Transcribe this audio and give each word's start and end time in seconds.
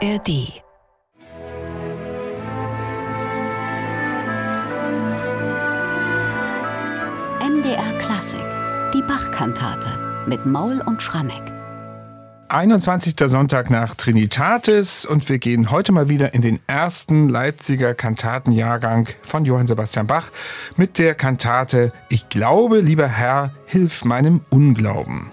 ARD 0.00 0.62
MDR 7.40 7.98
Klassik, 7.98 8.38
die 8.94 9.02
Bachkantate 9.02 9.88
mit 10.28 10.46
Maul 10.46 10.80
und 10.86 11.02
Schrammeck. 11.02 11.42
21. 12.48 13.16
Sonntag 13.28 13.70
nach 13.70 13.96
Trinitatis 13.96 15.04
und 15.04 15.28
wir 15.28 15.38
gehen 15.38 15.72
heute 15.72 15.90
mal 15.90 16.08
wieder 16.08 16.32
in 16.32 16.42
den 16.42 16.60
ersten 16.68 17.28
Leipziger 17.28 17.94
Kantatenjahrgang 17.94 19.08
von 19.22 19.44
Johann 19.44 19.66
Sebastian 19.66 20.06
Bach 20.06 20.30
mit 20.76 20.98
der 20.98 21.16
Kantate 21.16 21.92
Ich 22.08 22.28
glaube, 22.28 22.78
lieber 22.78 23.08
Herr, 23.08 23.50
hilf 23.66 24.04
meinem 24.04 24.42
Unglauben. 24.50 25.32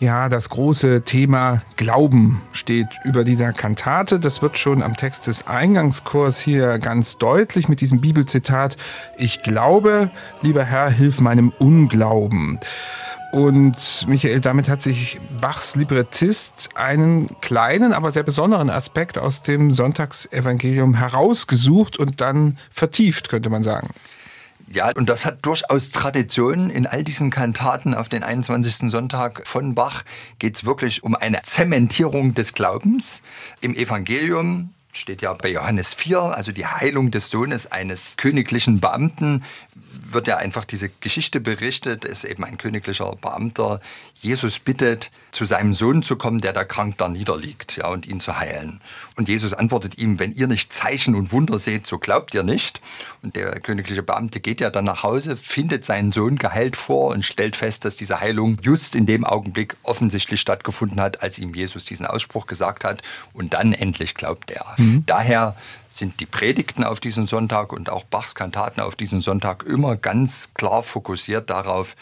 Ja, 0.00 0.30
das 0.30 0.48
große 0.48 1.02
Thema 1.02 1.60
Glauben 1.76 2.40
steht 2.52 2.86
über 3.04 3.22
dieser 3.22 3.52
Kantate. 3.52 4.18
Das 4.18 4.40
wird 4.40 4.56
schon 4.56 4.82
am 4.82 4.96
Text 4.96 5.26
des 5.26 5.46
Eingangschors 5.46 6.40
hier 6.40 6.78
ganz 6.78 7.18
deutlich 7.18 7.68
mit 7.68 7.82
diesem 7.82 8.00
Bibelzitat. 8.00 8.78
Ich 9.18 9.42
glaube, 9.42 10.10
lieber 10.40 10.64
Herr, 10.64 10.88
hilf 10.88 11.20
meinem 11.20 11.52
Unglauben. 11.58 12.58
Und 13.32 14.06
Michael, 14.08 14.40
damit 14.40 14.70
hat 14.70 14.80
sich 14.80 15.20
Bachs 15.38 15.76
Librettist 15.76 16.70
einen 16.76 17.28
kleinen, 17.42 17.92
aber 17.92 18.10
sehr 18.10 18.22
besonderen 18.22 18.70
Aspekt 18.70 19.18
aus 19.18 19.42
dem 19.42 19.70
Sonntagsevangelium 19.70 20.94
herausgesucht 20.94 21.98
und 21.98 22.22
dann 22.22 22.56
vertieft, 22.70 23.28
könnte 23.28 23.50
man 23.50 23.62
sagen. 23.62 23.90
Ja, 24.72 24.92
und 24.94 25.08
das 25.08 25.26
hat 25.26 25.44
durchaus 25.44 25.90
Tradition. 25.90 26.70
In 26.70 26.86
all 26.86 27.02
diesen 27.02 27.30
Kantaten 27.30 27.92
auf 27.92 28.08
den 28.08 28.22
21. 28.22 28.88
Sonntag 28.88 29.44
von 29.44 29.74
Bach 29.74 30.04
geht 30.38 30.54
es 30.54 30.64
wirklich 30.64 31.02
um 31.02 31.16
eine 31.16 31.42
Zementierung 31.42 32.34
des 32.34 32.54
Glaubens. 32.54 33.22
Im 33.60 33.74
Evangelium 33.74 34.70
steht 34.92 35.22
ja 35.22 35.32
bei 35.34 35.50
Johannes 35.50 35.94
4, 35.94 36.20
also 36.20 36.52
die 36.52 36.66
Heilung 36.66 37.10
des 37.10 37.30
Sohnes 37.30 37.70
eines 37.70 38.16
königlichen 38.16 38.80
Beamten, 38.80 39.44
wird 40.12 40.26
ja 40.26 40.36
einfach 40.36 40.64
diese 40.64 40.88
Geschichte 40.88 41.40
berichtet, 41.40 42.04
ist 42.04 42.24
eben 42.24 42.44
ein 42.44 42.58
königlicher 42.58 43.14
Beamter 43.16 43.80
Jesus 44.20 44.58
bittet, 44.58 45.10
zu 45.32 45.46
seinem 45.46 45.72
Sohn 45.72 46.02
zu 46.02 46.16
kommen, 46.16 46.42
der 46.42 46.52
da 46.52 46.64
krank 46.64 46.98
da 46.98 47.08
niederliegt, 47.08 47.78
ja, 47.78 47.88
und 47.88 48.06
ihn 48.06 48.20
zu 48.20 48.38
heilen. 48.38 48.80
Und 49.16 49.28
Jesus 49.28 49.54
antwortet 49.54 49.96
ihm, 49.96 50.18
wenn 50.18 50.32
ihr 50.32 50.46
nicht 50.46 50.72
Zeichen 50.72 51.14
und 51.14 51.32
Wunder 51.32 51.58
seht, 51.58 51.86
so 51.86 51.98
glaubt 51.98 52.34
ihr 52.34 52.42
nicht. 52.42 52.82
Und 53.22 53.34
der 53.34 53.58
königliche 53.60 54.02
Beamte 54.02 54.40
geht 54.40 54.60
ja 54.60 54.68
dann 54.68 54.84
nach 54.84 55.02
Hause, 55.02 55.36
findet 55.36 55.86
seinen 55.86 56.12
Sohn 56.12 56.36
geheilt 56.36 56.76
vor 56.76 57.12
und 57.12 57.24
stellt 57.24 57.56
fest, 57.56 57.86
dass 57.86 57.96
diese 57.96 58.20
Heilung 58.20 58.58
just 58.60 58.94
in 58.94 59.06
dem 59.06 59.24
Augenblick 59.24 59.76
offensichtlich 59.84 60.40
stattgefunden 60.40 61.00
hat, 61.00 61.22
als 61.22 61.38
ihm 61.38 61.54
Jesus 61.54 61.86
diesen 61.86 62.04
Ausspruch 62.04 62.46
gesagt 62.46 62.84
hat. 62.84 63.00
Und 63.32 63.54
dann 63.54 63.72
endlich 63.72 64.14
glaubt 64.14 64.50
er. 64.50 64.76
Mhm. 64.80 65.04
Daher 65.06 65.54
sind 65.88 66.20
die 66.20 66.26
Predigten 66.26 66.84
auf 66.84 67.00
diesen 67.00 67.26
Sonntag 67.26 67.72
und 67.72 67.90
auch 67.90 68.04
Bachs 68.04 68.34
Kantaten 68.34 68.80
auf 68.80 68.96
diesen 68.96 69.20
Sonntag 69.20 69.64
immer 69.64 69.96
ganz 69.96 70.54
klar 70.54 70.82
fokussiert 70.82 71.50
darauf, 71.50 71.96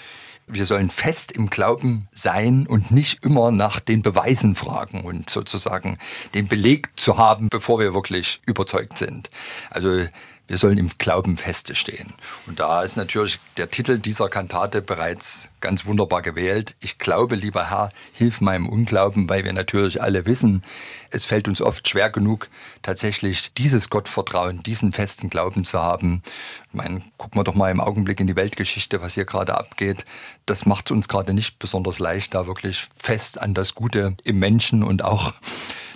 wir 0.49 0.65
sollen 0.65 0.89
fest 0.89 1.33
im 1.33 1.51
Glauben 1.51 2.09
sein 2.11 2.67
und 2.67 2.91
nicht 2.91 3.23
immer 3.25 3.51
nach 3.51 3.81
den 3.81 4.03
Beweisen 4.03 4.55
fragen 4.55 5.05
und 5.05 5.29
sozusagen 5.29 5.99
den 6.35 6.49
Beleg 6.49 6.89
zu 6.97 7.19
haben, 7.19 7.49
bevor 7.51 7.79
wir 7.79 7.93
wirklich 7.93 8.41
überzeugt 8.47 8.97
sind. 8.97 9.29
Also 9.71 10.07
wir 10.49 10.59
sollen 10.59 10.79
im 10.79 10.91
Glauben 10.99 11.37
feste 11.37 11.75
stehen. 11.75 12.15
Und 12.47 12.59
da 12.59 12.83
ist 12.83 12.97
natürlich 12.97 13.39
der 13.59 13.71
Titel 13.71 13.99
dieser 13.99 14.29
Kantate 14.29 14.83
bereits 14.83 15.51
ganz 15.61 15.85
wunderbar 15.85 16.23
gewählt. 16.23 16.75
Ich 16.81 16.99
glaube, 16.99 17.37
lieber 17.37 17.71
Herr, 17.71 17.91
hilf 18.13 18.41
meinem 18.41 18.69
Unglauben, 18.69 19.29
weil 19.29 19.45
wir 19.45 19.53
natürlich 19.53 20.03
alle 20.03 20.27
wissen, 20.27 20.63
es 21.11 21.27
fällt 21.27 21.49
uns 21.49 21.61
oft 21.61 21.89
schwer 21.89 22.11
genug, 22.11 22.49
tatsächlich 22.83 23.53
dieses 23.55 23.91
Gottvertrauen, 23.91 24.63
diesen 24.63 24.93
festen 24.93 25.31
Glauben 25.31 25.65
zu 25.65 25.81
haben. 25.81 26.23
Ich 26.69 26.75
meine, 26.75 27.03
gucken 27.19 27.39
wir 27.39 27.45
doch 27.45 27.55
mal 27.55 27.71
im 27.71 27.81
Augenblick 27.81 28.21
in 28.21 28.27
die 28.27 28.37
Weltgeschichte, 28.37 29.03
was 29.03 29.15
hier 29.15 29.25
gerade 29.27 29.57
abgeht. 29.57 30.05
Das 30.47 30.67
macht 30.67 30.87
es 30.87 30.93
uns 30.93 31.09
gerade 31.09 31.35
nicht 31.35 31.59
besonders 31.59 31.99
leicht, 31.99 32.35
da 32.35 32.47
wirklich 32.47 32.89
fest 32.99 33.41
an 33.41 33.53
das 33.55 33.75
Gute 33.75 34.17
im 34.25 34.39
Menschen 34.39 34.83
und 34.83 35.05
auch 35.05 35.35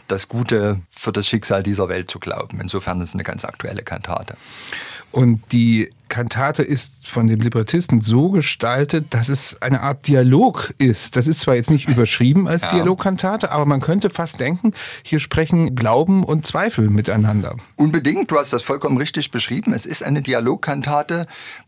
das 0.08 0.28
Gute 0.28 0.82
für 0.90 1.12
das 1.12 1.26
Schicksal 1.26 1.62
dieser 1.62 1.88
Welt 1.88 2.10
zu 2.10 2.18
glauben. 2.18 2.60
Insofern 2.60 3.00
ist 3.00 3.10
es 3.10 3.14
eine 3.14 3.24
ganz 3.24 3.44
aktuelle 3.44 3.82
Kantate. 3.82 4.36
Und 5.12 5.52
die 5.52 5.90
Kantate 6.08 6.62
ist 6.62 7.06
von 7.06 7.26
dem 7.26 7.40
Librettisten 7.40 8.00
so 8.00 8.30
gestaltet, 8.30 9.14
dass 9.14 9.28
es 9.28 9.60
eine 9.60 9.82
Art 9.82 10.06
Dialog 10.06 10.72
ist. 10.78 11.16
Das 11.16 11.26
ist 11.26 11.40
zwar 11.40 11.54
jetzt 11.54 11.70
nicht 11.70 11.88
überschrieben 11.88 12.48
als 12.48 12.62
ja. 12.62 12.70
Dialogkantate, 12.70 13.50
aber 13.50 13.66
man 13.66 13.80
könnte 13.80 14.08
fast 14.08 14.40
denken, 14.40 14.72
hier 15.02 15.20
sprechen 15.20 15.74
Glauben 15.74 16.24
und 16.24 16.46
Zweifel 16.46 16.88
miteinander. 16.88 17.56
Unbedingt, 17.76 18.30
du 18.30 18.38
hast 18.38 18.52
das 18.54 18.62
vollkommen 18.62 18.96
richtig 18.96 19.30
beschrieben. 19.30 19.74
Es 19.74 19.84
ist 19.86 20.02
eine 20.02 20.22
Dialogkantate. 20.22 21.26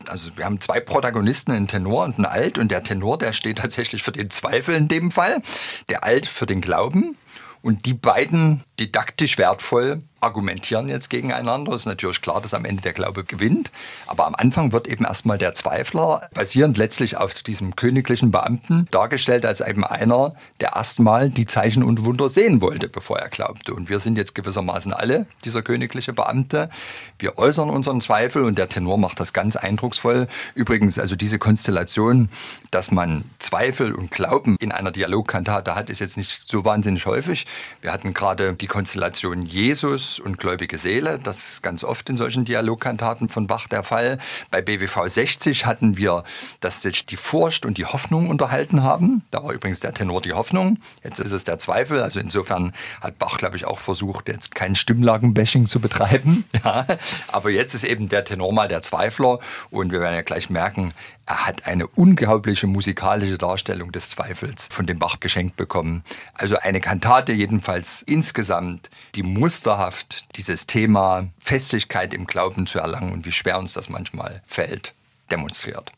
Also 0.08 0.30
wir 0.36 0.46
haben 0.46 0.60
zwei 0.60 0.80
Protagonisten, 0.80 1.52
einen 1.52 1.68
Tenor 1.68 2.04
und 2.04 2.16
einen 2.16 2.26
Alt. 2.26 2.58
Und 2.58 2.70
der 2.70 2.82
Tenor, 2.82 3.18
der 3.18 3.32
steht 3.32 3.58
tatsächlich 3.58 4.02
für 4.02 4.12
den 4.12 4.30
Zweifel 4.30 4.74
in 4.74 4.88
dem 4.88 5.10
Fall. 5.10 5.42
Der 5.90 6.04
Alt 6.04 6.26
für 6.26 6.46
den 6.46 6.62
Glauben. 6.62 7.16
Und 7.64 7.86
die 7.86 7.94
beiden 7.94 8.62
didaktisch 8.78 9.38
wertvoll 9.38 10.02
argumentieren 10.24 10.88
jetzt 10.88 11.10
gegeneinander. 11.10 11.72
Es 11.72 11.82
ist 11.82 11.86
natürlich 11.86 12.22
klar, 12.22 12.40
dass 12.40 12.54
am 12.54 12.64
Ende 12.64 12.82
der 12.82 12.94
Glaube 12.94 13.24
gewinnt. 13.24 13.70
Aber 14.06 14.26
am 14.26 14.34
Anfang 14.34 14.72
wird 14.72 14.88
eben 14.88 15.04
erstmal 15.04 15.38
der 15.38 15.54
Zweifler, 15.54 16.28
basierend 16.32 16.78
letztlich 16.78 17.18
auf 17.18 17.34
diesem 17.42 17.76
königlichen 17.76 18.30
Beamten, 18.30 18.88
dargestellt 18.90 19.44
als 19.44 19.60
eben 19.60 19.84
einer, 19.84 20.34
der 20.60 20.72
erstmal 20.74 21.28
die 21.28 21.46
Zeichen 21.46 21.82
und 21.82 22.04
Wunder 22.04 22.28
sehen 22.28 22.60
wollte, 22.62 22.88
bevor 22.88 23.18
er 23.18 23.28
glaubte. 23.28 23.74
Und 23.74 23.88
wir 23.88 23.98
sind 23.98 24.16
jetzt 24.16 24.34
gewissermaßen 24.34 24.92
alle 24.92 25.26
dieser 25.44 25.62
königliche 25.62 26.14
Beamte. 26.14 26.70
Wir 27.18 27.38
äußern 27.38 27.68
unseren 27.68 28.00
Zweifel 28.00 28.44
und 28.44 28.56
der 28.56 28.68
Tenor 28.68 28.98
macht 28.98 29.20
das 29.20 29.34
ganz 29.34 29.56
eindrucksvoll. 29.56 30.26
Übrigens, 30.54 30.98
also 30.98 31.16
diese 31.16 31.38
Konstellation, 31.38 32.30
dass 32.70 32.90
man 32.90 33.24
Zweifel 33.38 33.92
und 33.92 34.10
Glauben 34.10 34.56
in 34.58 34.72
einer 34.72 34.90
Dialogkantate 34.90 35.74
hat, 35.74 35.90
ist 35.90 36.00
jetzt 36.00 36.16
nicht 36.16 36.48
so 36.50 36.64
wahnsinnig 36.64 37.04
häufig. 37.04 37.46
Wir 37.82 37.92
hatten 37.92 38.14
gerade 38.14 38.54
die 38.64 38.68
Konstellation 38.68 39.42
Jesus 39.42 40.18
und 40.18 40.38
gläubige 40.38 40.78
Seele. 40.78 41.20
Das 41.22 41.46
ist 41.48 41.62
ganz 41.62 41.84
oft 41.84 42.08
in 42.08 42.16
solchen 42.16 42.46
Dialogkantaten 42.46 43.28
von 43.28 43.46
Bach 43.46 43.68
der 43.68 43.82
Fall. 43.82 44.16
Bei 44.50 44.62
BWV 44.62 45.06
60 45.06 45.66
hatten 45.66 45.98
wir, 45.98 46.22
dass 46.60 46.80
sich 46.80 47.04
die 47.04 47.18
Furcht 47.18 47.66
und 47.66 47.76
die 47.76 47.84
Hoffnung 47.84 48.30
unterhalten 48.30 48.82
haben. 48.82 49.22
Da 49.30 49.44
war 49.44 49.52
übrigens 49.52 49.80
der 49.80 49.92
Tenor 49.92 50.22
die 50.22 50.32
Hoffnung. 50.32 50.78
Jetzt 51.02 51.20
ist 51.20 51.32
es 51.32 51.44
der 51.44 51.58
Zweifel. 51.58 52.00
Also 52.00 52.20
insofern 52.20 52.72
hat 53.02 53.18
Bach, 53.18 53.36
glaube 53.36 53.56
ich, 53.56 53.66
auch 53.66 53.80
versucht, 53.80 54.28
jetzt 54.28 54.54
kein 54.54 54.74
Stimmlagenbashing 54.74 55.66
zu 55.68 55.78
betreiben. 55.78 56.44
Ja. 56.64 56.86
Aber 57.28 57.50
jetzt 57.50 57.74
ist 57.74 57.84
eben 57.84 58.08
der 58.08 58.24
Tenor 58.24 58.52
mal 58.52 58.68
der 58.68 58.80
Zweifler. 58.80 59.40
Und 59.70 59.90
wir 59.92 60.00
werden 60.00 60.14
ja 60.14 60.22
gleich 60.22 60.48
merken, 60.48 60.94
er 61.26 61.46
hat 61.46 61.66
eine 61.66 61.86
unglaubliche 61.86 62.66
musikalische 62.66 63.38
Darstellung 63.38 63.92
des 63.92 64.10
Zweifels 64.10 64.68
von 64.70 64.86
dem 64.86 64.98
Bach 64.98 65.20
geschenkt 65.20 65.56
bekommen. 65.56 66.04
Also 66.34 66.58
eine 66.58 66.80
Kantate 66.80 67.32
jedenfalls 67.32 68.02
insgesamt, 68.02 68.90
die 69.14 69.22
musterhaft 69.22 70.24
dieses 70.36 70.66
Thema 70.66 71.28
Festigkeit 71.38 72.12
im 72.12 72.26
Glauben 72.26 72.66
zu 72.66 72.78
erlangen 72.78 73.12
und 73.12 73.24
wie 73.24 73.32
schwer 73.32 73.58
uns 73.58 73.72
das 73.72 73.88
manchmal 73.88 74.42
fällt, 74.46 74.92
demonstriert. 75.30 75.92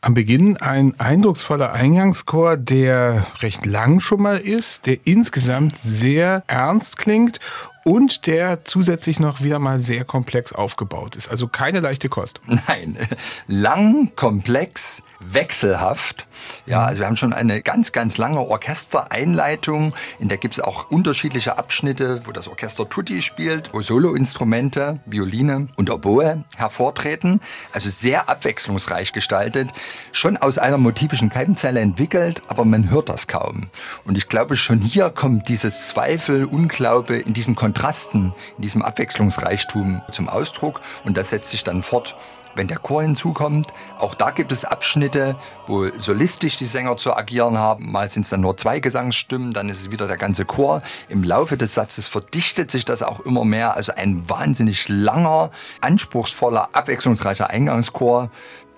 Am 0.00 0.14
Beginn 0.14 0.56
ein 0.56 0.98
eindrucksvoller 1.00 1.72
Eingangschor, 1.72 2.56
der 2.56 3.26
recht 3.40 3.66
lang 3.66 3.98
schon 3.98 4.22
mal 4.22 4.38
ist, 4.38 4.86
der 4.86 4.98
insgesamt 5.04 5.76
sehr 5.76 6.44
ernst 6.46 6.98
klingt 6.98 7.40
und 7.88 8.26
der 8.26 8.66
zusätzlich 8.66 9.18
noch 9.18 9.40
wieder 9.40 9.58
mal 9.58 9.78
sehr 9.78 10.04
komplex 10.04 10.52
aufgebaut 10.52 11.16
ist. 11.16 11.30
Also 11.30 11.48
keine 11.48 11.80
leichte 11.80 12.10
Kost. 12.10 12.38
Nein, 12.68 12.98
lang, 13.46 14.12
komplex, 14.14 15.02
wechselhaft. 15.20 16.26
Ja, 16.66 16.84
also 16.84 17.00
wir 17.00 17.06
haben 17.06 17.16
schon 17.16 17.32
eine 17.32 17.62
ganz, 17.62 17.92
ganz 17.92 18.18
lange 18.18 18.40
Orchestereinleitung, 18.40 19.94
in 20.18 20.28
der 20.28 20.36
gibt 20.36 20.58
es 20.58 20.60
auch 20.60 20.90
unterschiedliche 20.90 21.56
Abschnitte, 21.56 22.20
wo 22.26 22.32
das 22.32 22.46
Orchester 22.46 22.86
Tutti 22.86 23.22
spielt, 23.22 23.72
wo 23.72 23.80
Soloinstrumente, 23.80 25.00
Violine 25.06 25.68
und 25.76 25.88
Oboe 25.88 26.44
hervortreten. 26.56 27.40
Also 27.72 27.88
sehr 27.88 28.28
abwechslungsreich 28.28 29.14
gestaltet, 29.14 29.70
schon 30.12 30.36
aus 30.36 30.58
einer 30.58 30.76
motivischen 30.76 31.30
Keimzelle 31.30 31.80
entwickelt, 31.80 32.42
aber 32.48 32.66
man 32.66 32.90
hört 32.90 33.08
das 33.08 33.28
kaum. 33.28 33.70
Und 34.04 34.18
ich 34.18 34.28
glaube, 34.28 34.56
schon 34.56 34.80
hier 34.80 35.08
kommt 35.08 35.48
dieses 35.48 35.88
Zweifel, 35.88 36.44
Unglaube 36.44 37.16
in 37.16 37.32
diesen 37.32 37.54
Kontrasten, 37.78 38.32
in 38.56 38.62
diesem 38.62 38.82
Abwechslungsreichtum 38.82 40.02
zum 40.10 40.28
Ausdruck 40.28 40.80
und 41.04 41.16
das 41.16 41.30
setzt 41.30 41.50
sich 41.50 41.62
dann 41.62 41.82
fort 41.82 42.16
wenn 42.54 42.66
der 42.66 42.78
Chor 42.78 43.02
hinzukommt. 43.02 43.68
Auch 43.98 44.16
da 44.16 44.32
gibt 44.32 44.50
es 44.50 44.64
Abschnitte, 44.64 45.36
wo 45.68 45.88
solistisch 45.96 46.56
die 46.56 46.64
Sänger 46.64 46.96
zu 46.96 47.14
agieren 47.14 47.56
haben. 47.56 47.92
Mal 47.92 48.10
sind 48.10 48.22
es 48.22 48.30
dann 48.30 48.40
nur 48.40 48.56
zwei 48.56 48.80
Gesangsstimmen, 48.80 49.52
dann 49.52 49.68
ist 49.68 49.80
es 49.80 49.90
wieder 49.92 50.08
der 50.08 50.16
ganze 50.16 50.44
Chor. 50.44 50.82
Im 51.08 51.22
Laufe 51.22 51.56
des 51.56 51.74
Satzes 51.74 52.08
verdichtet 52.08 52.72
sich 52.72 52.84
das 52.84 53.04
auch 53.04 53.20
immer 53.20 53.44
mehr. 53.44 53.76
Also 53.76 53.92
ein 53.94 54.28
wahnsinnig 54.28 54.88
langer, 54.88 55.52
anspruchsvoller, 55.82 56.70
abwechslungsreicher 56.72 57.48
Eingangschor, 57.48 58.28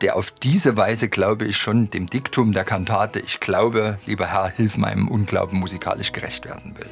der 0.02 0.16
auf 0.16 0.30
diese 0.30 0.76
Weise, 0.76 1.08
glaube 1.08 1.46
ich, 1.46 1.56
schon 1.56 1.88
dem 1.88 2.10
Diktum 2.10 2.52
der 2.52 2.64
Kantate, 2.64 3.20
ich 3.20 3.40
glaube, 3.40 3.98
lieber 4.04 4.26
Herr, 4.26 4.48
hilf 4.48 4.76
meinem 4.76 5.08
Unglauben 5.08 5.58
musikalisch 5.58 6.12
gerecht 6.12 6.44
werden 6.44 6.76
will. 6.76 6.90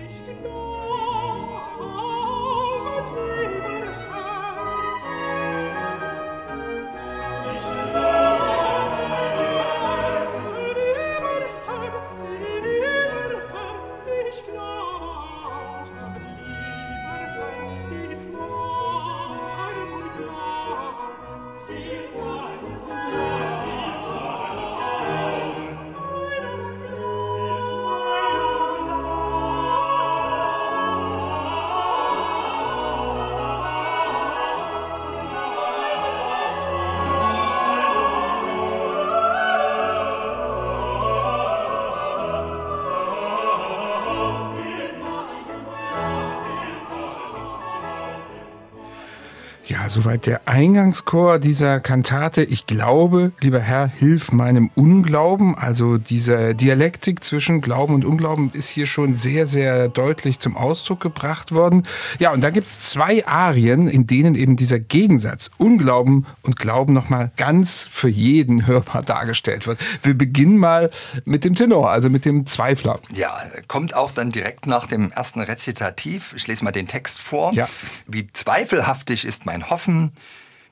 Soweit 49.89 50.27
der 50.27 50.47
Eingangschor 50.47 51.39
dieser 51.39 51.81
Kantate. 51.81 52.43
Ich 52.43 52.67
glaube, 52.67 53.33
lieber 53.41 53.61
Herr, 53.61 53.89
hilf 53.89 54.33
meinem 54.33 54.71
Unglauben. 54.75 55.57
Also 55.57 55.99
diese 55.99 56.55
Dialektik 56.55 57.25
zwischen 57.25 57.61
Glauben 57.61 57.95
und 57.95 58.05
Unglauben 58.05 58.51
ist 58.53 58.69
hier 58.69 58.87
schon 58.87 59.15
sehr, 59.15 59.47
sehr 59.47 59.89
deutlich 59.89 60.39
zum 60.39 60.57
Ausdruck 60.57 61.01
gebracht 61.01 61.53
worden. 61.53 61.87
Ja, 62.19 62.33
und 62.33 62.43
da 62.43 62.51
gibt 62.51 62.67
es 62.67 62.81
zwei 62.81 63.27
Arien, 63.27 63.89
in 63.89 64.07
denen 64.07 64.35
eben 64.35 64.57
dieser 64.57 64.79
Gegensatz 64.79 65.51
Unglauben 65.59 66.27
und 66.43 66.59
Glauben 66.59 66.93
nochmal 66.93 67.31
ganz 67.37 67.87
für 67.91 68.09
jeden 68.09 68.67
hörbar 68.67 69.03
dargestellt 69.03 69.67
wird. 69.67 69.79
Wir 70.03 70.15
beginnen 70.15 70.59
mal 70.59 70.91
mit 71.25 71.45
dem 71.45 71.55
Tenor, 71.55 71.91
also 71.91 72.11
mit 72.11 72.25
dem 72.25 72.47
Zweifler. 72.47 73.01
Ja, 73.15 73.41
kommt 73.67 73.95
auch 73.95 74.13
dann 74.13 74.33
direkt 74.33 74.67
nach 74.67 74.87
dem 74.87 75.13
ersten 75.13 75.41
Rezitativ. 75.41 76.35
Ich 76.37 76.47
lese 76.47 76.65
mal 76.65 76.73
den 76.73 76.89
Text 76.89 77.21
vor. 77.21 77.53
Ja. 77.53 77.69
Wie 78.07 78.27
zweifelhaftig 78.33 79.25
ist 79.25 79.47
mein 79.47 79.58
Hoffen 79.67 79.89
Hoffen, 79.89 80.13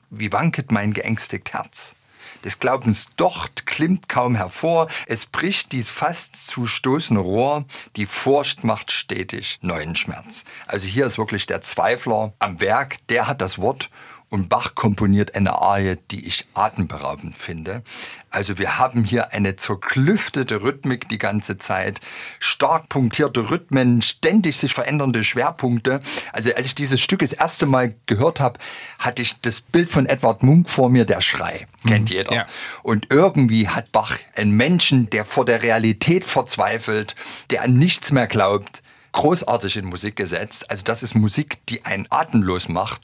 wie 0.09 0.31
wanket 0.31 0.71
mein 0.71 0.93
geängstigt 0.93 1.53
Herz. 1.53 1.95
Des 2.43 2.59
Glaubens 2.59 3.07
Docht 3.15 3.65
klimmt 3.65 4.09
kaum 4.09 4.35
hervor, 4.35 4.89
es 5.07 5.25
bricht 5.25 5.71
dies 5.71 5.89
fast 5.89 6.47
zu 6.47 6.65
stoßende 6.67 7.21
Rohr, 7.21 7.65
die 7.95 8.05
Furcht 8.05 8.63
macht 8.63 8.91
stetig 8.91 9.59
neuen 9.61 9.95
Schmerz. 9.95 10.45
Also 10.67 10.87
hier 10.87 11.05
ist 11.05 11.17
wirklich 11.17 11.45
der 11.45 11.61
Zweifler 11.61 12.33
am 12.39 12.59
Werk, 12.59 12.97
der 13.07 13.27
hat 13.27 13.41
das 13.41 13.57
Wort 13.57 13.89
und 14.29 14.49
Bach 14.49 14.75
komponiert 14.75 15.35
eine 15.35 15.53
Arie, 15.53 15.97
die 16.11 16.25
ich 16.25 16.45
atemberaubend 16.53 17.35
finde. 17.35 17.81
Also 18.29 18.57
wir 18.57 18.77
haben 18.77 19.05
hier 19.05 19.31
eine 19.31 19.55
zerklüftete 19.55 20.63
Rhythmik 20.63 21.07
die 21.07 21.17
ganze 21.17 21.57
Zeit, 21.57 22.01
stark 22.39 22.89
punktierte 22.89 23.49
Rhythmen, 23.49 24.01
ständig 24.01 24.57
sich 24.57 24.73
verändernde 24.73 25.23
Schwerpunkte. 25.23 26.01
Also 26.33 26.53
als 26.53 26.67
ich 26.67 26.75
dieses 26.75 26.99
Stück 26.99 27.19
das 27.19 27.31
erste 27.31 27.65
Mal 27.65 27.95
gehört 28.05 28.41
habe, 28.41 28.59
hatte 28.99 29.21
ich 29.21 29.39
das 29.41 29.61
Bild 29.61 29.89
von 29.89 30.05
Edward 30.05 30.43
Munk 30.43 30.69
vor 30.69 30.89
mir, 30.89 31.05
der 31.05 31.21
Schrei. 31.21 31.65
Kennt 31.87 32.09
mhm, 32.09 32.15
jeder. 32.15 32.33
Ja. 32.33 32.45
Und 32.83 33.07
irgendwie 33.09 33.69
hat 33.69 33.93
Bach 33.93 34.17
einen 34.35 34.51
Menschen, 34.51 35.09
der 35.09 35.23
vor 35.23 35.45
der 35.45 35.63
Realität 35.63 36.25
verzweifelt, 36.25 37.15
der 37.49 37.63
an 37.63 37.77
nichts 37.77 38.11
mehr 38.11 38.27
glaubt, 38.27 38.83
großartig 39.13 39.77
in 39.77 39.85
Musik 39.85 40.17
gesetzt. 40.17 40.69
Also 40.69 40.83
das 40.83 41.01
ist 41.01 41.15
Musik, 41.15 41.65
die 41.69 41.85
einen 41.85 42.07
atemlos 42.09 42.67
macht. 42.67 43.01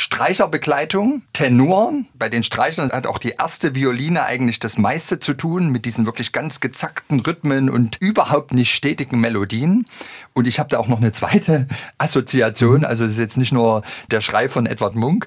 Streicherbegleitung, 0.00 1.22
Tenor. 1.32 1.92
Bei 2.14 2.28
den 2.28 2.44
Streichern 2.44 2.92
hat 2.92 3.08
auch 3.08 3.18
die 3.18 3.30
erste 3.30 3.74
Violine 3.74 4.22
eigentlich 4.22 4.60
das 4.60 4.78
meiste 4.78 5.18
zu 5.18 5.34
tun 5.34 5.70
mit 5.70 5.86
diesen 5.86 6.06
wirklich 6.06 6.30
ganz 6.30 6.60
gezackten 6.60 7.18
Rhythmen 7.18 7.68
und 7.68 7.96
überhaupt 8.00 8.54
nicht 8.54 8.72
stetigen 8.72 9.18
Melodien. 9.18 9.86
Und 10.34 10.46
ich 10.46 10.60
habe 10.60 10.68
da 10.68 10.78
auch 10.78 10.86
noch 10.86 10.98
eine 10.98 11.10
zweite 11.10 11.66
Assoziation. 11.98 12.84
Also 12.84 13.06
es 13.06 13.14
ist 13.14 13.18
jetzt 13.18 13.38
nicht 13.38 13.50
nur 13.50 13.82
der 14.12 14.20
Schrei 14.20 14.48
von 14.48 14.66
Edward 14.66 14.94
Munk, 14.94 15.26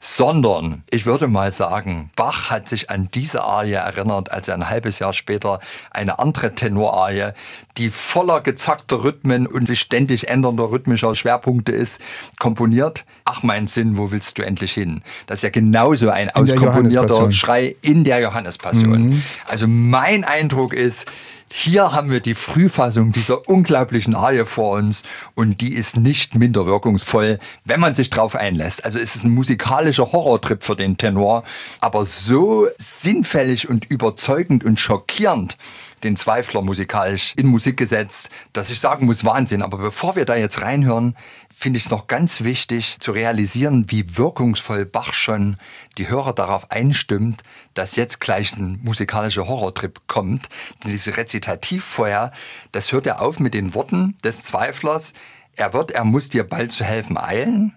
sondern 0.00 0.82
ich 0.88 1.04
würde 1.04 1.28
mal 1.28 1.52
sagen, 1.52 2.08
Bach 2.16 2.50
hat 2.50 2.66
sich 2.66 2.88
an 2.88 3.08
diese 3.12 3.44
Arie 3.44 3.72
erinnert, 3.72 4.32
als 4.32 4.48
er 4.48 4.54
ein 4.54 4.70
halbes 4.70 4.98
Jahr 4.98 5.12
später 5.12 5.60
eine 5.90 6.18
andere 6.18 6.54
Tenorarie, 6.54 7.32
die 7.76 7.90
voller 7.90 8.40
gezackter 8.40 9.04
Rhythmen 9.04 9.46
und 9.46 9.66
sich 9.66 9.80
ständig 9.80 10.28
ändernder 10.28 10.70
rhythmischer 10.70 11.14
Schwerpunkte 11.14 11.72
ist, 11.72 12.00
komponiert. 12.38 13.04
Ach 13.26 13.42
mein 13.42 13.66
Sinn, 13.66 13.98
wo 13.98 14.10
willst 14.10 14.38
du 14.38 14.42
endlich 14.42 14.72
hin? 14.72 15.02
Das 15.26 15.38
ist 15.38 15.42
ja 15.42 15.50
genauso 15.50 16.08
ein 16.08 16.28
in 16.28 16.34
auskomponierter 16.34 17.30
Schrei 17.30 17.76
in 17.82 18.04
der 18.04 18.20
Johannespassion. 18.20 19.10
Mhm. 19.10 19.22
Also 19.48 19.66
mein 19.68 20.24
Eindruck 20.24 20.72
ist, 20.72 21.06
hier 21.52 21.92
haben 21.92 22.10
wir 22.10 22.20
die 22.20 22.34
Frühfassung 22.34 23.10
dieser 23.10 23.48
unglaublichen 23.48 24.14
Arie 24.14 24.44
vor 24.44 24.76
uns 24.76 25.02
und 25.34 25.60
die 25.60 25.74
ist 25.74 25.96
nicht 25.96 26.36
minder 26.36 26.64
wirkungsvoll, 26.64 27.40
wenn 27.64 27.80
man 27.80 27.94
sich 27.94 28.08
drauf 28.08 28.36
einlässt. 28.36 28.84
Also 28.84 29.00
es 29.00 29.16
ist 29.16 29.24
ein 29.24 29.34
musikalischer 29.34 30.12
Horrortrip 30.12 30.62
für 30.62 30.76
den 30.76 30.96
Tenor, 30.96 31.42
aber 31.80 32.04
so 32.04 32.68
sinnfällig 32.78 33.68
und 33.68 33.84
überzeugend 33.90 34.62
und 34.62 34.78
schockierend, 34.78 35.56
den 36.04 36.16
Zweifler 36.16 36.62
musikalisch 36.62 37.34
in 37.36 37.48
Musik 37.48 37.76
gesetzt, 37.76 38.30
dass 38.52 38.70
ich 38.70 38.78
sagen 38.78 39.06
muss, 39.06 39.24
Wahnsinn. 39.24 39.62
Aber 39.62 39.78
bevor 39.78 40.16
wir 40.16 40.24
da 40.24 40.36
jetzt 40.36 40.62
reinhören, 40.62 41.16
finde 41.52 41.78
ich 41.78 41.86
es 41.86 41.90
noch 41.90 42.06
ganz 42.06 42.42
wichtig 42.42 42.98
zu 43.00 43.12
realisieren, 43.12 43.86
wie 43.88 44.16
wirkungsvoll 44.16 44.86
Bach 44.86 45.12
schon 45.12 45.56
die 45.98 46.08
Hörer 46.08 46.32
darauf 46.32 46.70
einstimmt, 46.70 47.42
dass 47.74 47.96
jetzt 47.96 48.20
gleich 48.20 48.56
ein 48.56 48.80
musikalischer 48.82 49.46
Horrortrip 49.46 50.00
kommt. 50.06 50.48
Denn 50.82 50.90
diese 50.90 51.16
Rezitativ 51.16 51.84
vorher, 51.84 52.32
das 52.72 52.92
hört 52.92 53.06
er 53.06 53.22
auf 53.22 53.38
mit 53.38 53.54
den 53.54 53.74
Worten 53.74 54.16
des 54.24 54.42
Zweiflers. 54.42 55.14
Er 55.56 55.72
wird, 55.72 55.90
er 55.90 56.04
muss 56.04 56.28
dir 56.28 56.44
bald 56.44 56.72
zu 56.72 56.84
helfen 56.84 57.16
eilen 57.16 57.74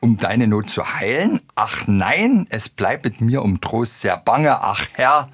um 0.00 0.16
deine 0.16 0.46
Not 0.46 0.70
zu 0.70 0.82
heilen? 0.98 1.40
Ach 1.54 1.86
nein, 1.86 2.46
es 2.50 2.68
bleibt 2.68 3.04
mit 3.04 3.20
mir 3.20 3.42
um 3.42 3.60
Trost 3.60 4.00
sehr 4.00 4.16
bange. 4.16 4.62
Ach 4.62 4.86
Herr, 4.94 5.28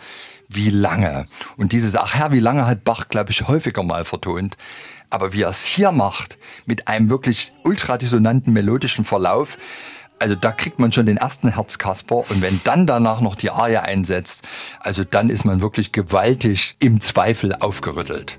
wie 0.48 0.70
lange. 0.70 1.26
Und 1.56 1.72
dieses 1.72 1.94
Ach 1.96 2.14
Herr, 2.14 2.32
wie 2.32 2.40
lange 2.40 2.66
hat 2.66 2.84
Bach, 2.84 3.08
glaube 3.08 3.30
ich, 3.30 3.46
häufiger 3.48 3.82
mal 3.82 4.04
vertont. 4.04 4.56
Aber 5.08 5.32
wie 5.32 5.42
er 5.42 5.50
es 5.50 5.64
hier 5.64 5.92
macht, 5.92 6.36
mit 6.66 6.88
einem 6.88 7.10
wirklich 7.10 7.52
ultradissonanten 7.62 8.52
melodischen 8.52 9.04
Verlauf, 9.04 9.56
also 10.18 10.34
da 10.34 10.52
kriegt 10.52 10.78
man 10.78 10.92
schon 10.92 11.06
den 11.06 11.16
ersten 11.16 11.54
Herzkasper 11.54 12.16
und 12.30 12.42
wenn 12.42 12.60
dann 12.64 12.86
danach 12.86 13.20
noch 13.20 13.34
die 13.34 13.50
Arie 13.50 13.76
einsetzt, 13.76 14.46
also 14.80 15.04
dann 15.04 15.30
ist 15.30 15.44
man 15.44 15.60
wirklich 15.60 15.92
gewaltig 15.92 16.76
im 16.78 17.00
Zweifel 17.00 17.54
aufgerüttelt. 17.54 18.38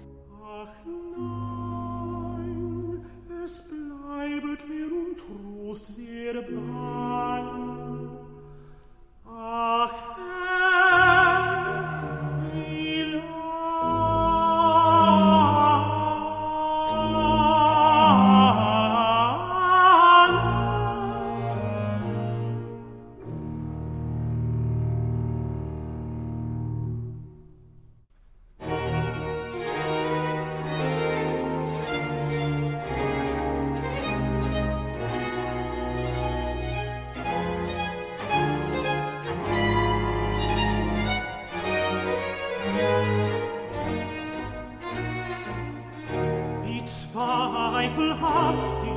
Zweifelhaftig 47.57 48.93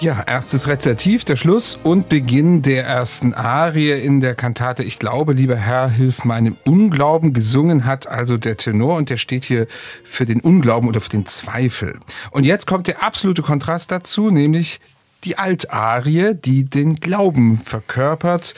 Ja, 0.00 0.22
erstes 0.28 0.68
Rezertiv, 0.68 1.24
der 1.24 1.36
Schluss 1.36 1.74
und 1.74 2.08
Beginn 2.08 2.62
der 2.62 2.86
ersten 2.86 3.34
Arie 3.34 3.90
in 3.90 4.20
der 4.20 4.36
Kantate 4.36 4.84
Ich 4.84 5.00
glaube, 5.00 5.32
lieber 5.32 5.56
Herr, 5.56 5.90
hilf 5.90 6.24
meinem 6.24 6.56
Unglauben. 6.64 7.32
Gesungen 7.32 7.84
hat 7.84 8.06
also 8.06 8.36
der 8.36 8.56
Tenor 8.56 8.96
und 8.96 9.10
der 9.10 9.16
steht 9.16 9.42
hier 9.42 9.66
für 10.04 10.24
den 10.24 10.40
Unglauben 10.40 10.88
oder 10.88 11.00
für 11.00 11.08
den 11.08 11.26
Zweifel. 11.26 11.98
Und 12.30 12.44
jetzt 12.44 12.68
kommt 12.68 12.86
der 12.86 13.02
absolute 13.02 13.42
Kontrast 13.42 13.90
dazu, 13.90 14.30
nämlich 14.30 14.78
die 15.24 15.36
Altarie, 15.36 16.34
die 16.34 16.64
den 16.64 17.00
Glauben 17.00 17.58
verkörpert. 17.58 18.54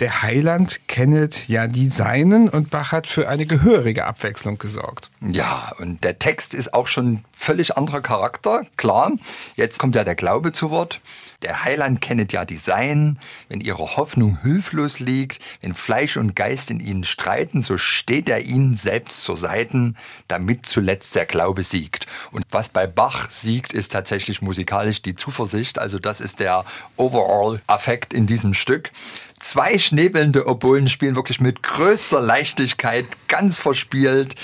Der 0.00 0.22
Heiland 0.22 0.80
kennet 0.88 1.46
ja 1.48 1.68
die 1.68 1.86
Seinen 1.86 2.48
und 2.48 2.70
Bach 2.70 2.90
hat 2.90 3.06
für 3.06 3.28
eine 3.28 3.46
gehörige 3.46 4.06
Abwechslung 4.06 4.58
gesorgt. 4.58 5.10
Ja, 5.20 5.72
und 5.78 6.02
der 6.02 6.18
Text 6.18 6.52
ist 6.52 6.74
auch 6.74 6.88
schon 6.88 7.24
völlig 7.32 7.76
anderer 7.76 8.00
Charakter, 8.00 8.66
klar. 8.76 9.12
Jetzt 9.54 9.78
kommt 9.78 9.94
ja 9.94 10.02
der 10.02 10.16
Glaube 10.16 10.52
zu 10.52 10.70
Wort. 10.70 11.00
Der 11.42 11.62
Heiland 11.62 12.00
kennet 12.00 12.32
ja 12.32 12.44
die 12.44 12.56
Seinen. 12.56 13.18
Wenn 13.48 13.60
ihre 13.60 13.96
Hoffnung 13.96 14.38
hilflos 14.42 14.98
liegt, 14.98 15.40
wenn 15.60 15.74
Fleisch 15.74 16.16
und 16.16 16.34
Geist 16.34 16.70
in 16.70 16.80
ihnen 16.80 17.04
streiten, 17.04 17.60
so 17.60 17.76
steht 17.76 18.28
er 18.28 18.40
ihnen 18.40 18.74
selbst 18.74 19.22
zur 19.22 19.36
Seiten, 19.36 19.96
damit 20.26 20.66
zuletzt 20.66 21.14
der 21.14 21.26
Glaube 21.26 21.62
siegt. 21.62 22.06
Und 22.32 22.44
was 22.50 22.68
bei 22.68 22.86
Bach 22.86 23.30
siegt, 23.30 23.72
ist 23.72 23.92
tatsächlich 23.92 24.42
musikalisch 24.42 25.02
die 25.02 25.14
Zuversicht. 25.14 25.78
Also 25.78 25.98
das 25.98 26.20
ist 26.20 26.40
der 26.40 26.64
Overall-Affekt 26.96 28.12
in 28.12 28.26
diesem 28.26 28.54
Stück 28.54 28.90
zwei 29.38 29.78
schnäbelnde 29.78 30.46
Obolen 30.46 30.88
spielen 30.88 31.16
wirklich 31.16 31.40
mit 31.40 31.62
größter 31.62 32.20
Leichtigkeit, 32.20 33.06
ganz 33.28 33.58
verspielt, 33.58 34.34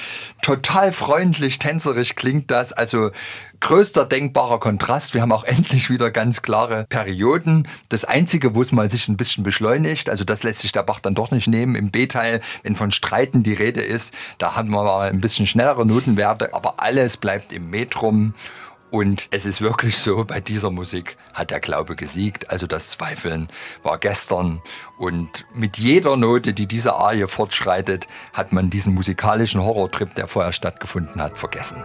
total 0.43 0.93
freundlich, 0.93 1.59
tänzerisch 1.59 2.15
klingt 2.15 2.51
das. 2.51 2.73
Also 2.73 3.11
größter 3.61 4.07
denkbarer 4.07 4.59
Kontrast. 4.59 5.15
Wir 5.15 5.23
haben 5.23 5.33
auch 5.33 5.45
endlich 5.51 5.91
wieder 5.91 6.11
ganz 6.11 6.43
klare 6.43 6.87
Perioden. 6.89 7.69
Das 7.89 8.05
Einzige, 8.05 8.55
wo 8.55 8.63
es 8.63 8.73
mal 8.73 8.91
sich 8.91 9.09
ein 9.09 9.17
bisschen 9.17 9.45
beschleunigt, 9.45 10.11
also 10.11 10.25
das 10.25 10.43
lässt 10.43 10.61
sich 10.61 10.73
der 10.73 10.83
Bach 10.83 11.01
dann 11.01 11.15
doch 11.15 11.31
nicht 11.31 11.47
nehmen. 11.47 11.75
Im 11.75 11.91
B-Teil, 11.91 12.41
wenn 12.63 12.77
von 12.77 12.91
Streiten 12.91 13.43
die 13.43 13.55
Rede 13.55 13.83
ist, 13.83 14.15
da 14.39 14.57
haben 14.57 14.71
wir 14.71 14.83
mal 14.83 15.09
ein 15.09 15.21
bisschen 15.21 15.47
schnellere 15.47 15.87
Notenwerte, 15.87 16.55
aber 16.55 16.75
alles 16.79 17.17
bleibt 17.17 17.53
im 17.53 17.71
Metrum. 17.71 18.35
Und 18.91 19.29
es 19.31 19.47
ist 19.47 19.61
wirklich 19.61 19.99
so, 19.99 20.25
bei 20.25 20.41
dieser 20.41 20.71
Musik 20.71 21.17
hat 21.33 21.51
der 21.51 21.61
Glaube 21.61 21.95
gesiegt. 21.95 22.51
Also 22.51 22.67
das 22.67 22.91
Zweifeln 22.91 23.49
war 23.83 23.99
gestern. 23.99 24.63
Und 24.99 25.47
mit 25.55 25.79
jeder 25.79 26.17
Note, 26.17 26.53
die 26.53 26.67
diese 26.67 26.95
Arie 26.95 27.29
fortschreitet, 27.29 28.09
hat 28.33 28.53
man 28.53 28.69
diesen 28.69 28.95
musikalischen 28.95 29.63
Horrortrip, 29.63 30.15
der 30.15 30.27
vorher 30.27 30.53
stattgefunden 30.53 31.23
hat, 31.23 31.39
vergessen. 31.39 31.85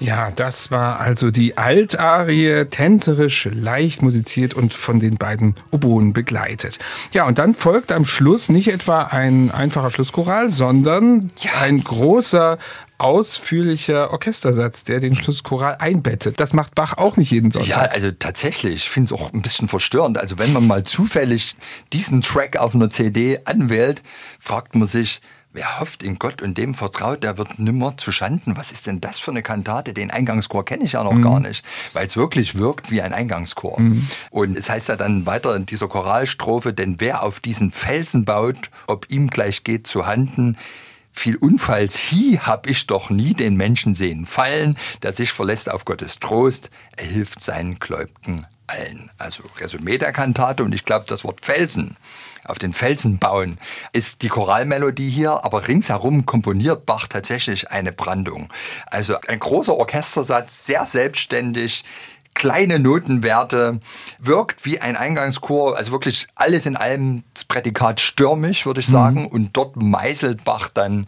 Ja, 0.00 0.30
das 0.30 0.70
war 0.70 1.00
also 1.00 1.30
die 1.30 1.56
Altarie, 1.56 2.66
tänzerisch, 2.66 3.48
leicht 3.52 4.02
musiziert 4.02 4.54
und 4.54 4.74
von 4.74 5.00
den 5.00 5.16
beiden 5.16 5.54
Oboen 5.70 6.12
begleitet. 6.12 6.78
Ja, 7.12 7.26
und 7.26 7.38
dann 7.38 7.54
folgt 7.54 7.92
am 7.92 8.04
Schluss 8.04 8.48
nicht 8.48 8.68
etwa 8.68 9.02
ein 9.02 9.50
einfacher 9.50 9.90
Schlusschoral, 9.90 10.50
sondern 10.50 11.30
ja. 11.40 11.52
ein 11.60 11.82
großer 11.82 12.58
ausführlicher 12.98 14.10
Orchestersatz, 14.12 14.84
der 14.84 15.00
den 15.00 15.16
Schlusschoral 15.16 15.76
einbettet. 15.78 16.38
Das 16.40 16.52
macht 16.52 16.74
Bach 16.74 16.96
auch 16.96 17.16
nicht 17.16 17.30
jeden 17.30 17.50
Sonntag. 17.50 17.68
Ja, 17.68 17.80
also 17.82 18.10
tatsächlich. 18.12 18.74
Ich 18.74 18.90
finde 18.90 19.14
es 19.14 19.20
auch 19.20 19.32
ein 19.32 19.42
bisschen 19.42 19.68
verstörend. 19.68 20.18
Also 20.18 20.38
wenn 20.38 20.52
man 20.52 20.66
mal 20.66 20.84
zufällig 20.84 21.56
diesen 21.92 22.22
Track 22.22 22.56
auf 22.56 22.74
einer 22.74 22.90
CD 22.90 23.40
anwählt, 23.44 24.02
fragt 24.38 24.74
man 24.74 24.86
sich, 24.86 25.20
Wer 25.56 25.78
hofft 25.78 26.02
in 26.02 26.18
Gott 26.18 26.42
und 26.42 26.58
dem 26.58 26.74
vertraut, 26.74 27.22
der 27.22 27.38
wird 27.38 27.60
nimmer 27.60 27.96
zu 27.96 28.10
Schanden. 28.10 28.56
Was 28.56 28.72
ist 28.72 28.88
denn 28.88 29.00
das 29.00 29.20
für 29.20 29.30
eine 29.30 29.40
Kantate? 29.40 29.94
Den 29.94 30.10
Eingangschor 30.10 30.64
kenne 30.64 30.82
ich 30.82 30.92
ja 30.92 31.04
noch 31.04 31.12
mhm. 31.12 31.22
gar 31.22 31.38
nicht, 31.38 31.64
weil 31.92 32.06
es 32.06 32.16
wirklich 32.16 32.56
wirkt 32.56 32.90
wie 32.90 33.00
ein 33.02 33.12
Eingangschor. 33.12 33.78
Mhm. 33.78 34.08
Und 34.30 34.58
es 34.58 34.68
heißt 34.68 34.88
ja 34.88 34.96
dann 34.96 35.26
weiter 35.26 35.54
in 35.54 35.64
dieser 35.64 35.86
Choralstrophe, 35.86 36.74
denn 36.74 36.96
wer 36.98 37.22
auf 37.22 37.38
diesen 37.38 37.70
Felsen 37.70 38.24
baut, 38.24 38.68
ob 38.88 39.06
ihm 39.12 39.28
gleich 39.28 39.62
geht 39.62 39.86
zu 39.86 40.08
Handen, 40.08 40.58
viel 41.14 41.36
Unfalls 41.36 41.96
hi 41.96 42.38
hab 42.42 42.66
ich 42.66 42.86
doch 42.86 43.08
nie 43.08 43.32
den 43.32 43.56
Menschen 43.56 43.94
sehen 43.94 44.26
fallen, 44.26 44.76
der 45.02 45.12
sich 45.12 45.32
verlässt 45.32 45.70
auf 45.70 45.84
Gottes 45.84 46.18
Trost, 46.18 46.70
er 46.96 47.06
hilft 47.06 47.42
seinen 47.42 47.78
Gläubigen 47.78 48.46
allen. 48.66 49.10
Also 49.18 49.44
Resümee 49.58 49.98
der 49.98 50.12
Kantate 50.12 50.64
und 50.64 50.74
ich 50.74 50.84
glaube, 50.84 51.06
das 51.06 51.24
Wort 51.24 51.44
Felsen 51.44 51.96
auf 52.44 52.58
den 52.58 52.72
Felsen 52.72 53.18
bauen, 53.18 53.58
ist 53.92 54.22
die 54.22 54.28
Choralmelodie 54.28 55.08
hier, 55.08 55.44
aber 55.44 55.66
ringsherum 55.66 56.26
komponiert 56.26 56.84
Bach 56.84 57.08
tatsächlich 57.08 57.70
eine 57.70 57.92
Brandung. 57.92 58.52
Also 58.86 59.16
ein 59.28 59.38
großer 59.38 59.74
Orchestersatz, 59.74 60.66
sehr 60.66 60.84
selbstständig, 60.84 61.84
kleine 62.34 62.78
Notenwerte, 62.78 63.80
wirkt 64.18 64.64
wie 64.64 64.80
ein 64.80 64.96
Eingangschor, 64.96 65.76
also 65.76 65.92
wirklich 65.92 66.26
alles 66.34 66.66
in 66.66 66.76
allem 66.76 67.24
das 67.32 67.44
Prädikat 67.44 68.00
stürmisch, 68.00 68.66
würde 68.66 68.80
ich 68.80 68.86
sagen. 68.86 69.22
Mhm. 69.22 69.26
Und 69.28 69.56
dort 69.56 69.76
meißelt 69.76 70.44
Bach 70.44 70.68
dann 70.68 71.06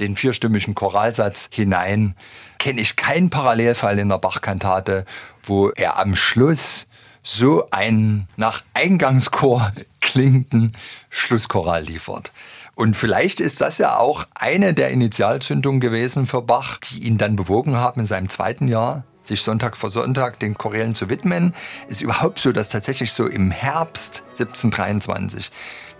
den 0.00 0.16
vierstimmigen 0.16 0.74
Choralsatz 0.74 1.50
hinein. 1.52 2.14
Kenne 2.58 2.80
ich 2.80 2.96
keinen 2.96 3.30
Parallelfall 3.30 3.98
in 3.98 4.08
der 4.08 4.18
Bach-Kantate, 4.18 5.04
wo 5.42 5.70
er 5.70 5.98
am 5.98 6.16
Schluss 6.16 6.86
so 7.22 7.68
einen 7.70 8.28
nach 8.36 8.62
Eingangschor 8.74 9.72
klingenden 10.00 10.72
Schlusschoral 11.10 11.82
liefert. 11.82 12.32
Und 12.74 12.94
vielleicht 12.94 13.40
ist 13.40 13.60
das 13.60 13.78
ja 13.78 13.96
auch 13.96 14.24
eine 14.36 14.72
der 14.72 14.90
Initialzündungen 14.90 15.80
gewesen 15.80 16.26
für 16.26 16.42
Bach, 16.42 16.78
die 16.78 17.00
ihn 17.00 17.18
dann 17.18 17.34
bewogen 17.34 17.76
haben 17.76 18.00
in 18.00 18.06
seinem 18.06 18.28
zweiten 18.28 18.68
Jahr, 18.68 19.02
sich 19.28 19.42
Sonntag 19.42 19.76
vor 19.76 19.90
Sonntag 19.90 20.38
den 20.40 20.58
Chorälen 20.58 20.94
zu 20.94 21.08
widmen. 21.08 21.54
Ist 21.86 22.02
überhaupt 22.02 22.40
so, 22.40 22.52
dass 22.52 22.68
tatsächlich 22.68 23.12
so 23.12 23.26
im 23.26 23.50
Herbst 23.50 24.24
1723 24.30 25.50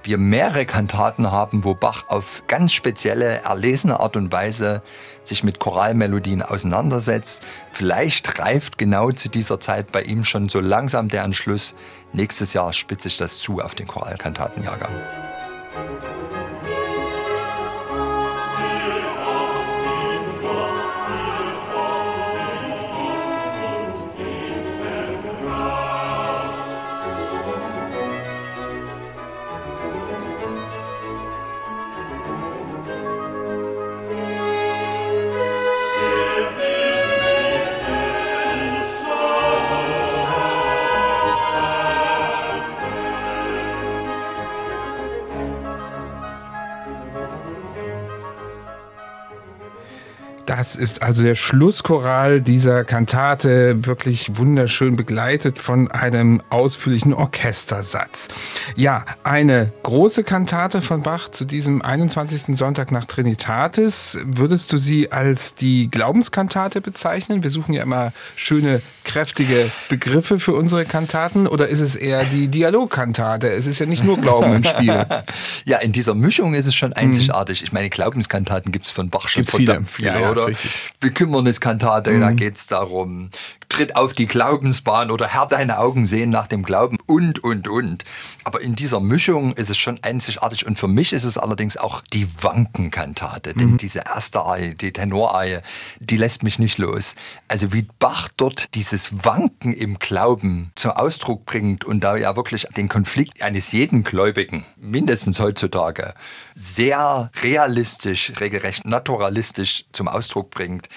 wir 0.02 0.18
mehrere 0.18 0.64
Kantaten 0.64 1.30
haben, 1.30 1.64
wo 1.64 1.74
Bach 1.74 2.04
auf 2.08 2.44
ganz 2.46 2.72
spezielle, 2.72 3.42
erlesene 3.42 4.00
Art 4.00 4.16
und 4.16 4.32
Weise 4.32 4.82
sich 5.24 5.44
mit 5.44 5.58
Choralmelodien 5.58 6.42
auseinandersetzt. 6.42 7.42
Vielleicht 7.72 8.38
reift 8.38 8.78
genau 8.78 9.10
zu 9.10 9.28
dieser 9.28 9.60
Zeit 9.60 9.92
bei 9.92 10.02
ihm 10.02 10.24
schon 10.24 10.48
so 10.48 10.60
langsam 10.60 11.08
der 11.08 11.24
Entschluss, 11.24 11.74
nächstes 12.12 12.52
Jahr 12.52 12.72
spitze 12.72 13.08
ich 13.08 13.18
das 13.18 13.38
zu 13.38 13.60
auf 13.60 13.74
den 13.74 13.86
Choralkantatenjahrgang. 13.86 15.27
Das 50.58 50.74
ist 50.74 51.02
also 51.02 51.22
der 51.22 51.36
Schlusschoral 51.36 52.40
dieser 52.40 52.82
Kantate, 52.82 53.86
wirklich 53.86 54.38
wunderschön 54.38 54.96
begleitet 54.96 55.56
von 55.56 55.88
einem 55.88 56.42
ausführlichen 56.50 57.14
Orchestersatz. 57.14 58.26
Ja, 58.74 59.04
eine 59.22 59.72
große 59.84 60.24
Kantate 60.24 60.82
von 60.82 61.04
Bach 61.04 61.28
zu 61.28 61.44
diesem 61.44 61.80
21. 61.80 62.56
Sonntag 62.58 62.90
nach 62.90 63.04
Trinitatis. 63.04 64.18
Würdest 64.24 64.72
du 64.72 64.78
sie 64.78 65.12
als 65.12 65.54
die 65.54 65.92
Glaubenskantate 65.92 66.80
bezeichnen? 66.80 67.44
Wir 67.44 67.50
suchen 67.50 67.72
ja 67.72 67.84
immer 67.84 68.12
schöne, 68.34 68.82
kräftige 69.08 69.70
Begriffe 69.88 70.38
für 70.38 70.52
unsere 70.52 70.84
Kantaten. 70.84 71.48
Oder 71.48 71.66
ist 71.68 71.80
es 71.80 71.96
eher 71.96 72.24
die 72.24 72.48
Dialogkantate? 72.48 73.50
Es 73.50 73.66
ist 73.66 73.78
ja 73.78 73.86
nicht 73.86 74.04
nur 74.04 74.20
Glauben 74.20 74.54
im 74.54 74.64
Spiel. 74.64 75.06
ja, 75.64 75.78
in 75.78 75.92
dieser 75.92 76.14
Mischung 76.14 76.54
ist 76.54 76.66
es 76.66 76.74
schon 76.74 76.92
einzigartig. 76.92 77.62
Ich 77.62 77.72
meine, 77.72 77.88
Glaubenskantaten 77.90 78.70
gibt 78.70 78.84
es 78.84 78.90
von 78.90 79.08
Bach 79.08 79.28
schon 79.28 79.42
gibt's 79.42 79.50
verdammt 79.56 79.90
viele, 79.90 80.12
viele 80.12 80.22
ja, 80.22 80.30
oder? 80.30 80.50
Bekümmerniskantate, 81.00 82.12
mhm. 82.12 82.20
da 82.20 82.30
geht's 82.32 82.66
darum, 82.66 83.30
tritt 83.68 83.96
auf 83.96 84.14
die 84.14 84.26
Glaubensbahn 84.26 85.10
oder 85.10 85.28
Herr, 85.28 85.46
deine 85.46 85.78
Augen 85.78 86.06
sehen 86.06 86.30
nach 86.30 86.46
dem 86.46 86.62
Glauben 86.62 86.98
und, 87.06 87.42
und, 87.44 87.68
und. 87.68 88.04
Aber 88.44 88.60
in 88.60 88.74
dieser 88.74 89.00
Mischung 89.00 89.52
ist 89.54 89.70
es 89.70 89.76
schon 89.76 90.02
einzigartig 90.02 90.66
und 90.66 90.78
für 90.78 90.88
mich 90.88 91.12
ist 91.12 91.24
es 91.24 91.38
allerdings 91.38 91.76
auch 91.76 92.00
die 92.12 92.26
Wankenkantate, 92.42 93.54
denn 93.54 93.72
mhm. 93.72 93.76
diese 93.78 94.00
erste 94.00 94.40
Arie, 94.40 94.74
die 94.74 94.92
Tenorarie, 94.92 95.58
die 96.00 96.16
lässt 96.16 96.42
mich 96.42 96.58
nicht 96.58 96.78
los. 96.78 97.14
Also 97.46 97.72
wie 97.72 97.86
Bach 97.98 98.28
dort 98.36 98.74
dieses 98.74 99.24
Wanken 99.24 99.74
im 99.74 99.98
Glauben 99.98 100.72
zum 100.74 100.92
Ausdruck 100.92 101.44
bringt 101.44 101.84
und 101.84 102.00
da 102.00 102.16
ja 102.16 102.36
wirklich 102.36 102.66
den 102.76 102.88
Konflikt 102.88 103.42
eines 103.42 103.72
jeden 103.72 104.04
Gläubigen, 104.04 104.64
mindestens 104.76 105.40
heutzutage, 105.40 106.14
sehr 106.54 107.30
realistisch, 107.42 108.32
regelrecht 108.40 108.86
naturalistisch 108.86 109.84
zum 109.92 110.08
Ausdruck 110.08 110.50
bringt, 110.50 110.88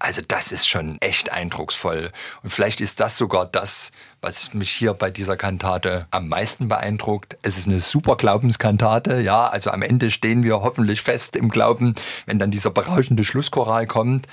also 0.00 0.22
das 0.26 0.52
ist 0.52 0.68
schon 0.68 0.96
echt 1.00 1.32
eindrucksvoll. 1.32 2.12
Und 2.42 2.50
vielleicht 2.50 2.80
ist 2.80 3.00
das 3.00 3.16
sogar 3.16 3.46
das, 3.46 3.92
was 4.20 4.54
mich 4.54 4.70
hier 4.70 4.94
bei 4.94 5.10
dieser 5.10 5.36
Kantate 5.36 6.06
am 6.10 6.28
meisten 6.28 6.68
beeindruckt. 6.68 7.36
Es 7.42 7.56
ist 7.56 7.68
eine 7.68 7.80
super 7.80 8.16
Glaubenskantate, 8.16 9.20
ja, 9.20 9.46
also 9.48 9.70
am 9.70 9.82
Ende 9.82 10.10
stehen 10.10 10.42
wir 10.42 10.60
hoffentlich 10.60 11.02
fest 11.02 11.36
im 11.36 11.48
Glauben, 11.48 11.94
wenn 12.26 12.38
dann 12.38 12.50
dieser 12.50 12.70
berauschende 12.70 13.24
Schlusschoral 13.24 13.86
kommt. 13.86 14.26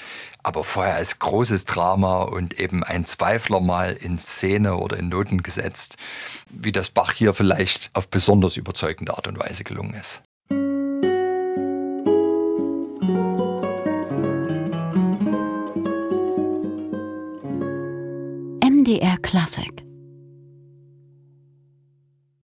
Aber 0.44 0.64
vorher 0.64 1.00
ist 1.00 1.20
großes 1.20 1.66
Drama 1.66 2.24
und 2.24 2.60
eben 2.60 2.84
ein 2.84 3.06
Zweifler 3.06 3.62
mal 3.62 3.94
in 3.94 4.20
Szene 4.20 4.78
oder 4.78 4.98
in 4.98 5.10
Noten 5.10 5.42
gesetzt, 5.42 5.98
wie 6.50 6.72
das 6.72 6.90
Bach 6.90 7.14
hier 7.14 7.34
vielleicht 7.34 7.90
auf 7.96 8.08
besonders 8.08 8.58
überzeugende 8.58 9.16
Art 9.16 9.28
und 9.28 9.40
Weise 9.40 9.64
gelungen 9.64 9.96
ist. 9.96 10.22
MDR 18.86 19.18
Classic 19.24 19.85